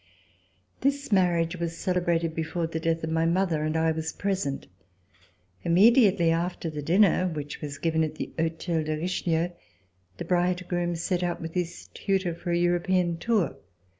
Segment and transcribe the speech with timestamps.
[0.79, 4.65] This marriage was celebrated before the death of my mother, and I was present.
[5.63, 9.49] Immediately after the dinner, which was given at the Hotel de Richelieu,
[10.17, 13.57] the bridegroom set out with his tutor for a European tour.